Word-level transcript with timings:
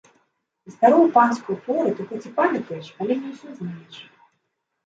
І 0.69 0.71
старую 0.75 1.03
панскую 1.17 1.57
пору 1.67 1.93
ты 1.99 2.07
хоць 2.13 2.23
і 2.31 2.31
памятаеш, 2.39 2.89
але 2.99 3.13
не 3.21 3.29
ўсё 3.35 3.49
знаеш. 3.59 3.95